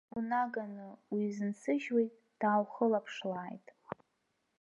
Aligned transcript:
Унаганы 0.17 0.87
уизынсыжьуеит, 1.13 2.13
дааухылаԥшлааит. 2.39 3.67